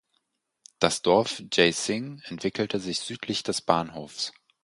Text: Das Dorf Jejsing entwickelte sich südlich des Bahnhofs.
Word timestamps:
Das 0.79 1.03
Dorf 1.03 1.43
Jejsing 1.53 2.23
entwickelte 2.25 2.79
sich 2.79 3.01
südlich 3.01 3.43
des 3.43 3.61
Bahnhofs. 3.61 4.33